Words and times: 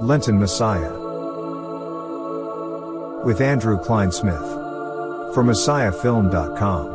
Lenten 0.00 0.38
Messiah. 0.38 0.92
With 3.24 3.40
Andrew 3.40 3.76
Klein 3.78 4.10
Kleinsmith. 4.10 5.34
For 5.34 5.42
MessiahFilm.com. 5.42 6.94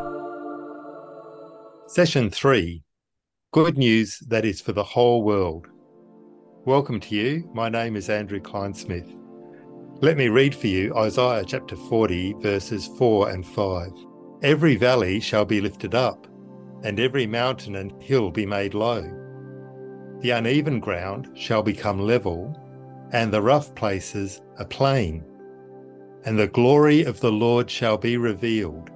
Session 1.88 2.30
3 2.30 2.82
Good 3.52 3.78
News 3.78 4.20
That 4.30 4.46
Is 4.46 4.62
for 4.62 4.72
the 4.72 4.86
Whole 4.86 5.22
World. 5.24 5.68
Welcome 6.66 7.02
to 7.02 7.14
you. 7.14 7.50
My 7.54 7.68
name 7.68 7.98
is 7.98 8.10
Andrew 8.10 8.40
Kleinsmith. 8.40 9.14
Let 10.02 10.16
me 10.16 10.30
read 10.30 10.56
for 10.56 10.68
you 10.68 10.96
Isaiah 10.96 11.44
chapter 11.46 11.76
40, 11.76 12.36
verses 12.40 12.88
4 12.98 13.32
and 13.32 13.46
5. 13.46 13.92
Every 14.44 14.78
valley 14.78 15.20
shall 15.20 15.44
be 15.44 15.60
lifted 15.60 15.94
up, 15.94 16.26
and 16.86 16.98
every 17.02 17.28
mountain 17.28 17.76
and 17.76 18.02
hill 18.02 18.32
be 18.32 18.46
made 18.46 18.74
low. 18.74 19.02
The 20.22 20.30
uneven 20.30 20.80
ground 20.80 21.38
shall 21.38 21.62
become 21.62 22.00
level, 22.00 22.58
and 23.14 23.32
the 23.32 23.42
rough 23.42 23.74
places 23.76 24.42
a 24.58 24.66
plain. 24.66 25.24
And 26.26 26.38
the 26.38 26.48
glory 26.48 27.04
of 27.04 27.20
the 27.20 27.32
Lord 27.32 27.70
shall 27.70 27.98
be 27.98 28.18
revealed, 28.18 28.90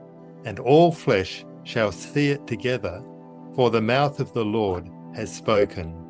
and 0.43 0.59
all 0.59 0.91
flesh 0.91 1.45
shall 1.63 1.91
see 1.91 2.29
it 2.29 2.45
together, 2.47 3.03
for 3.55 3.69
the 3.69 3.81
mouth 3.81 4.19
of 4.19 4.33
the 4.33 4.45
Lord 4.45 4.89
has 5.15 5.33
spoken. 5.33 6.03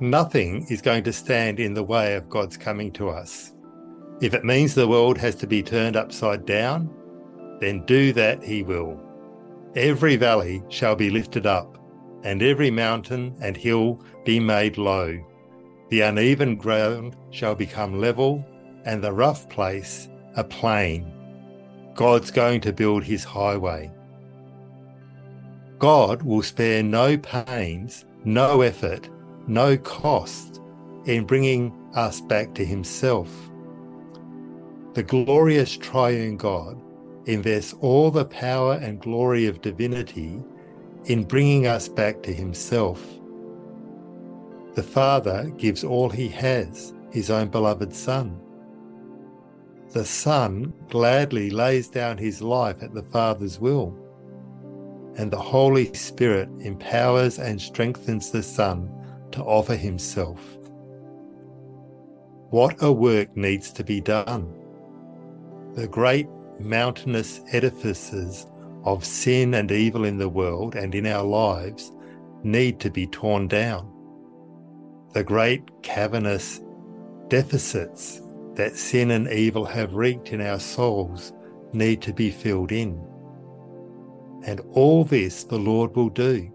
Nothing 0.00 0.66
is 0.70 0.80
going 0.80 1.04
to 1.04 1.12
stand 1.12 1.60
in 1.60 1.74
the 1.74 1.82
way 1.82 2.14
of 2.14 2.28
God's 2.28 2.56
coming 2.56 2.92
to 2.92 3.10
us. 3.10 3.52
If 4.20 4.32
it 4.34 4.44
means 4.44 4.74
the 4.74 4.88
world 4.88 5.18
has 5.18 5.34
to 5.36 5.46
be 5.46 5.62
turned 5.62 5.96
upside 5.96 6.46
down, 6.46 6.90
then 7.60 7.84
do 7.84 8.12
that 8.12 8.42
he 8.42 8.62
will. 8.62 9.00
Every 9.76 10.16
valley 10.16 10.62
shall 10.68 10.94
be 10.94 11.10
lifted 11.10 11.46
up, 11.46 11.78
and 12.22 12.42
every 12.42 12.70
mountain 12.70 13.34
and 13.40 13.56
hill 13.56 14.02
be 14.24 14.40
made 14.40 14.78
low. 14.78 15.18
The 15.90 16.02
uneven 16.02 16.56
ground 16.56 17.16
shall 17.30 17.54
become 17.54 18.00
level, 18.00 18.44
and 18.84 19.02
the 19.02 19.12
rough 19.12 19.48
place 19.48 20.08
a 20.36 20.44
plain. 20.44 21.12
God's 21.94 22.30
going 22.30 22.60
to 22.62 22.72
build 22.72 23.02
his 23.02 23.24
highway. 23.24 23.90
God 25.78 26.22
will 26.22 26.42
spare 26.42 26.82
no 26.82 27.18
pains, 27.18 28.04
no 28.24 28.60
effort, 28.60 29.08
no 29.48 29.76
cost 29.76 30.60
in 31.06 31.24
bringing 31.24 31.72
us 31.94 32.20
back 32.20 32.54
to 32.54 32.64
himself. 32.64 33.28
The 34.94 35.02
glorious 35.02 35.76
triune 35.76 36.36
God 36.36 36.80
invests 37.26 37.74
all 37.80 38.10
the 38.10 38.24
power 38.24 38.74
and 38.74 39.00
glory 39.00 39.46
of 39.46 39.60
divinity 39.60 40.42
in 41.06 41.24
bringing 41.24 41.66
us 41.66 41.88
back 41.88 42.22
to 42.22 42.32
himself. 42.32 43.19
The 44.80 44.86
Father 44.86 45.52
gives 45.58 45.84
all 45.84 46.08
he 46.08 46.28
has, 46.28 46.94
his 47.12 47.28
own 47.30 47.48
beloved 47.48 47.94
Son. 47.94 48.40
The 49.90 50.06
Son 50.06 50.72
gladly 50.88 51.50
lays 51.50 51.88
down 51.88 52.16
his 52.16 52.40
life 52.40 52.82
at 52.82 52.94
the 52.94 53.02
Father's 53.02 53.60
will. 53.60 53.94
And 55.18 55.30
the 55.30 55.38
Holy 55.38 55.92
Spirit 55.92 56.48
empowers 56.60 57.38
and 57.38 57.60
strengthens 57.60 58.30
the 58.30 58.42
Son 58.42 58.90
to 59.32 59.42
offer 59.42 59.76
himself. 59.76 60.40
What 62.48 62.82
a 62.82 62.90
work 62.90 63.36
needs 63.36 63.72
to 63.72 63.84
be 63.84 64.00
done! 64.00 64.50
The 65.74 65.88
great 65.88 66.26
mountainous 66.58 67.42
edifices 67.52 68.46
of 68.84 69.04
sin 69.04 69.52
and 69.52 69.70
evil 69.70 70.06
in 70.06 70.16
the 70.16 70.30
world 70.30 70.74
and 70.74 70.94
in 70.94 71.06
our 71.06 71.26
lives 71.26 71.92
need 72.42 72.80
to 72.80 72.90
be 72.90 73.06
torn 73.06 73.46
down. 73.46 73.99
The 75.12 75.24
great 75.24 75.82
cavernous 75.82 76.60
deficits 77.26 78.22
that 78.54 78.76
sin 78.76 79.10
and 79.10 79.28
evil 79.28 79.64
have 79.64 79.94
wreaked 79.94 80.32
in 80.32 80.40
our 80.40 80.60
souls 80.60 81.32
need 81.72 82.00
to 82.02 82.12
be 82.12 82.30
filled 82.30 82.70
in. 82.70 83.04
And 84.44 84.60
all 84.72 85.04
this 85.04 85.44
the 85.44 85.58
Lord 85.58 85.96
will 85.96 86.10
do. 86.10 86.52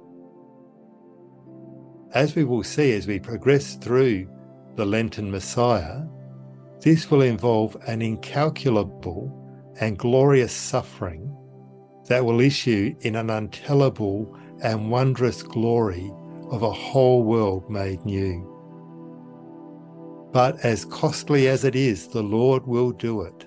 As 2.13 2.35
we 2.35 2.45
will 2.45 2.63
see 2.63 2.93
as 2.93 3.07
we 3.07 3.19
progress 3.19 3.75
through 3.75 4.29
the 4.75 4.85
Lenten 4.85 5.29
Messiah, 5.29 6.03
this 6.79 7.11
will 7.11 7.23
involve 7.23 7.75
an 7.87 8.01
incalculable 8.01 9.31
and 9.81 9.97
glorious 9.97 10.53
suffering 10.53 11.35
that 12.07 12.23
will 12.23 12.39
issue 12.39 12.95
in 13.01 13.17
an 13.17 13.27
untellable 13.27 14.33
and 14.61 14.89
wondrous 14.89 15.43
glory 15.43 16.09
of 16.51 16.61
a 16.61 16.71
whole 16.71 17.23
world 17.23 17.69
made 17.69 18.05
new. 18.05 18.54
But 20.35 20.59
as 20.65 20.83
costly 20.83 21.47
as 21.47 21.63
it 21.63 21.77
is, 21.77 22.09
the 22.09 22.21
Lord 22.21 22.67
will 22.67 22.91
do 22.91 23.21
it. 23.21 23.45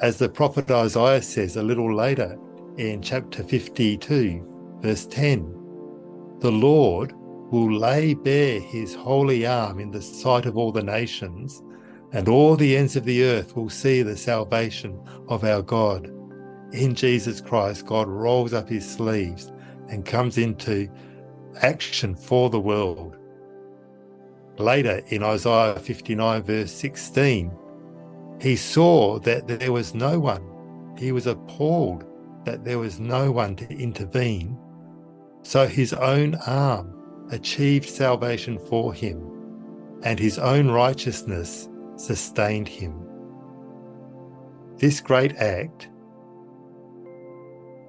As 0.00 0.16
the 0.16 0.28
prophet 0.28 0.70
Isaiah 0.70 1.20
says 1.20 1.56
a 1.56 1.62
little 1.64 1.92
later 1.92 2.38
in 2.78 3.02
chapter 3.02 3.42
52, 3.42 4.78
verse 4.80 5.06
10, 5.06 5.40
the 6.38 6.52
Lord 6.52 7.14
will 7.50 7.76
lay 7.76 8.14
bare 8.14 8.60
his 8.60 8.94
holy 8.94 9.44
arm 9.44 9.80
in 9.80 9.90
the 9.90 10.00
sight 10.00 10.46
of 10.46 10.56
all 10.56 10.70
the 10.70 10.84
nations 10.84 11.60
and 12.12 12.28
all 12.28 12.54
the 12.54 12.76
ends 12.76 12.94
of 12.94 13.04
the 13.04 13.24
earth 13.24 13.56
will 13.56 13.68
see 13.68 14.02
the 14.02 14.16
salvation 14.16 14.96
of 15.28 15.42
our 15.42 15.62
God. 15.62 16.06
In 16.70 16.94
Jesus 16.94 17.40
Christ, 17.40 17.86
God 17.86 18.06
rolls 18.06 18.52
up 18.52 18.68
his 18.68 18.88
sleeves 18.88 19.50
and 19.88 20.06
comes 20.06 20.38
into 20.38 20.88
action 21.60 22.14
for 22.14 22.50
the 22.50 22.60
world. 22.60 23.16
Later 24.58 25.00
in 25.08 25.22
Isaiah 25.22 25.78
59, 25.78 26.42
verse 26.42 26.72
16, 26.72 27.50
he 28.40 28.56
saw 28.56 29.18
that 29.20 29.46
there 29.46 29.72
was 29.72 29.94
no 29.94 30.18
one. 30.18 30.42
He 30.98 31.12
was 31.12 31.26
appalled 31.26 32.04
that 32.44 32.64
there 32.64 32.78
was 32.78 33.00
no 33.00 33.30
one 33.30 33.56
to 33.56 33.68
intervene. 33.72 34.58
So 35.42 35.66
his 35.66 35.92
own 35.92 36.34
arm 36.46 36.94
achieved 37.30 37.88
salvation 37.88 38.58
for 38.58 38.92
him, 38.92 39.20
and 40.02 40.18
his 40.18 40.38
own 40.38 40.70
righteousness 40.70 41.68
sustained 41.96 42.68
him. 42.68 42.94
This 44.76 45.00
great 45.00 45.36
act, 45.36 45.88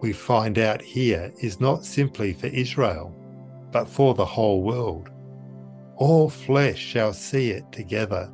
we 0.02 0.14
find 0.14 0.60
out 0.60 0.82
here, 0.82 1.34
is 1.42 1.60
not 1.60 1.84
simply 1.84 2.34
for 2.34 2.48
Israel, 2.48 3.16
but 3.72 3.90
for 3.90 4.14
the 4.14 4.26
whole 4.26 4.62
world. 4.62 5.10
All 5.96 6.30
flesh 6.30 6.80
shall 6.80 7.14
see 7.14 7.52
it 7.52 7.72
together. 7.72 8.30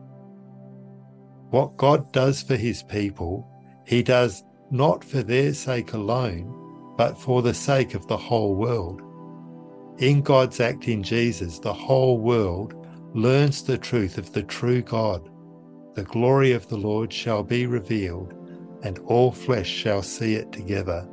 What 1.50 1.78
God 1.78 2.12
does 2.12 2.42
for 2.42 2.56
his 2.56 2.84
people, 2.84 3.48
he 3.86 4.04
does 4.04 4.44
not 4.72 5.04
for 5.04 5.24
their 5.24 5.54
sake 5.54 5.94
alone, 5.94 6.56
but 6.96 7.18
for 7.18 7.42
the 7.42 7.54
sake 7.54 7.96
of 7.96 8.08
the 8.08 8.18
whole 8.18 8.56
world. 8.56 9.02
In 9.98 10.22
God's 10.22 10.60
act 10.60 10.88
in 10.88 11.04
Jesus, 11.04 11.60
the 11.60 11.74
whole 11.74 12.20
world 12.20 12.74
learns 13.14 13.64
the 13.64 13.78
truth 13.78 14.18
of 14.18 14.32
the 14.34 14.44
true 14.44 14.82
God 14.82 15.30
the 16.00 16.06
glory 16.06 16.54
of 16.54 16.66
the 16.70 16.78
Lord 16.78 17.12
shall 17.12 17.44
be 17.44 17.66
revealed, 17.66 18.34
and 18.84 19.00
all 19.00 19.34
flesh 19.34 19.68
shall 19.68 20.02
see 20.02 20.36
it 20.36 20.50
together. 20.52 21.06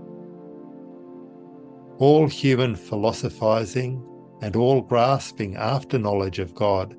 All 1.98 2.28
human 2.28 2.76
philosophizing 2.76 4.00
and 4.42 4.56
all 4.56 4.80
grasping 4.80 5.56
after 5.56 5.98
knowledge 5.98 6.38
of 6.38 6.54
God 6.54 6.96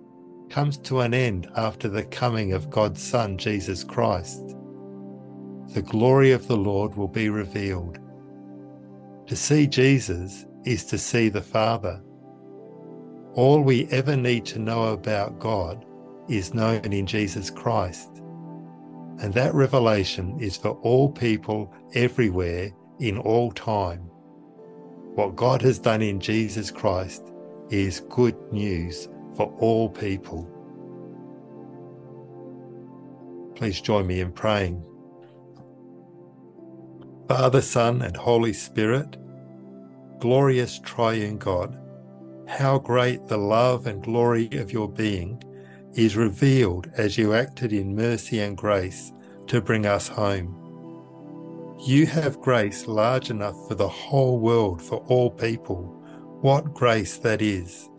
comes 0.50 0.78
to 0.78 1.02
an 1.02 1.14
end 1.14 1.50
after 1.56 1.88
the 1.88 2.06
coming 2.06 2.53
of 2.53 2.70
God's 2.70 3.02
Son, 3.02 3.38
Jesus 3.38 3.84
Christ. 3.84 4.56
The 5.74 5.81
glory 5.81 6.31
of 6.31 6.47
the 6.47 6.58
Lord 6.58 6.96
will 6.96 7.08
be 7.08 7.30
revealed. 7.30 8.00
To 9.28 9.36
see 9.36 9.68
Jesus 9.68 10.46
is 10.66 10.86
to 10.86 10.97
see 10.97 11.30
the 11.30 11.42
Father. 11.42 12.02
All 13.34 13.62
we 13.62 13.86
ever 13.88 14.16
need 14.16 14.46
to 14.47 14.59
know 14.59 14.86
about 14.94 15.40
God 15.40 15.86
is 16.30 16.53
known 16.53 16.94
in 16.94 17.06
Jesus 17.06 17.50
Christ. 17.50 18.09
And 19.20 19.34
that 19.34 19.53
revelation 19.53 20.40
is 20.40 20.58
for 20.58 20.72
all 20.82 21.09
people 21.09 21.73
everywhere 21.94 22.72
in 23.00 23.17
all 23.17 23.52
time. 23.52 24.00
What 25.16 25.35
God 25.35 25.61
has 25.64 25.79
done 25.79 26.02
in 26.02 26.20
Jesus 26.20 26.72
Christ 26.72 27.34
is 27.69 28.02
good 28.09 28.35
news 28.52 29.09
for 29.35 29.53
all 29.59 29.90
people. 29.90 30.49
Please 33.55 33.81
join 33.81 34.08
me 34.08 34.22
in 34.22 34.31
praying. 34.31 34.84
Father, 37.28 37.61
Son, 37.61 38.02
and 38.02 38.16
Holy 38.16 38.53
Spirit, 38.53 39.17
glorious 40.19 40.79
triune 40.79 41.37
God, 41.37 41.78
how 42.47 42.79
great 42.79 43.25
the 43.28 43.37
love 43.37 43.87
and 43.87 44.02
glory 44.02 44.47
of 44.53 44.72
your 44.72 44.87
being 44.87 45.43
is 45.93 46.16
revealed 46.16 46.90
as 46.96 47.17
you 47.17 47.34
acted 47.34 47.73
in 47.73 47.96
mercy 47.96 48.40
and 48.40 48.55
grace 48.55 49.11
to 49.47 49.59
bring 49.59 49.85
us 49.85 50.08
home. 50.08 50.53
You 51.85 52.05
have 52.05 52.40
grace 52.40 52.87
large 52.87 53.29
enough 53.29 53.55
for 53.67 53.75
the 53.75 53.87
whole 53.87 54.40
world, 54.40 54.81
for 54.81 54.97
all 55.08 55.29
people. 55.29 55.97
What 56.41 56.72
grace 56.72 57.17
that 57.19 57.41
is! 57.41 57.89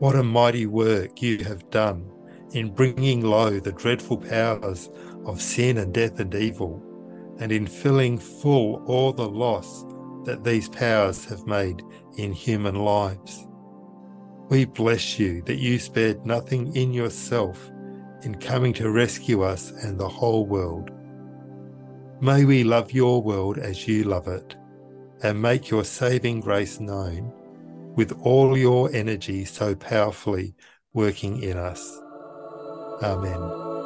What 0.00 0.16
a 0.16 0.24
mighty 0.24 0.66
work 0.66 1.22
you 1.22 1.44
have 1.44 1.70
done 1.70 2.10
in 2.50 2.74
bringing 2.74 3.20
low 3.20 3.60
the 3.60 3.70
dreadful 3.70 4.16
powers 4.16 4.90
of 5.24 5.40
sin 5.40 5.78
and 5.78 5.94
death 5.94 6.18
and 6.18 6.34
evil, 6.34 6.82
and 7.38 7.52
in 7.52 7.68
filling 7.68 8.18
full 8.18 8.82
all 8.86 9.12
the 9.12 9.28
loss 9.28 9.84
that 10.24 10.42
these 10.42 10.68
powers 10.68 11.24
have 11.26 11.46
made 11.46 11.84
in 12.16 12.32
human 12.32 12.74
lives. 12.74 13.46
We 14.48 14.64
bless 14.64 15.20
you 15.20 15.42
that 15.42 15.58
you 15.58 15.78
spared 15.78 16.26
nothing 16.26 16.74
in 16.74 16.92
yourself 16.92 17.70
in 18.22 18.34
coming 18.40 18.72
to 18.72 18.90
rescue 18.90 19.42
us 19.42 19.70
and 19.70 20.00
the 20.00 20.08
whole 20.08 20.46
world. 20.46 20.90
May 22.20 22.44
we 22.44 22.64
love 22.64 22.90
your 22.90 23.22
world 23.22 23.56
as 23.56 23.86
you 23.86 24.02
love 24.02 24.26
it, 24.26 24.56
and 25.22 25.40
make 25.40 25.70
your 25.70 25.84
saving 25.84 26.40
grace 26.40 26.80
known 26.80 27.32
with 27.98 28.12
all 28.22 28.56
your 28.56 28.88
energy 28.94 29.44
so 29.44 29.74
powerfully 29.74 30.54
working 30.94 31.42
in 31.42 31.58
us. 31.58 32.04
Amen. 33.02 33.77